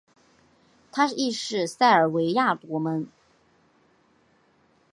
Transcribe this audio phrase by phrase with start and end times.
[0.91, 3.07] 他亦是塞尔维亚国门。